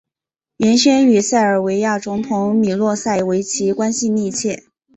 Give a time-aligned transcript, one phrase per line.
[0.57, 4.63] 原先与塞尔维亚总统米洛塞维奇关系密切。